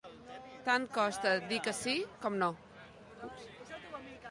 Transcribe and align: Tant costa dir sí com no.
Tant 0.69 0.87
costa 0.95 1.33
dir 1.51 1.59
sí 1.81 1.95
com 2.25 2.41
no. 2.45 2.49